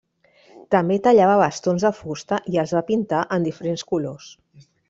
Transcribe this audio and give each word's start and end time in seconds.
També 0.75 0.97
tallava 1.07 1.35
bastons 1.41 1.85
de 1.87 1.93
fusta 1.99 2.41
i 2.55 2.61
els 2.65 2.75
va 2.79 2.85
pintar 2.91 3.23
en 3.39 3.49
diferents 3.49 3.89
colors. 3.93 4.33